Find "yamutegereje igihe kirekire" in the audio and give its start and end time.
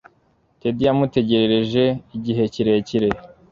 0.85-3.09